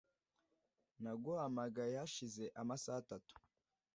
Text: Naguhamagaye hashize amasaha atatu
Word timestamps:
Naguhamagaye 1.03 1.93
hashize 2.01 2.43
amasaha 2.61 2.97
atatu 3.03 3.33